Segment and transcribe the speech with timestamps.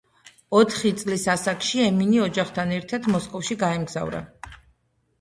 [0.59, 4.29] ოთხი წლის ასაკში ემინი ოჯახთან ერთად მოსკოვში გაემგზავრა.